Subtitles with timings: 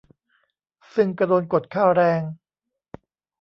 [0.93, 2.21] ซึ่งก็โดนกดค่าแรง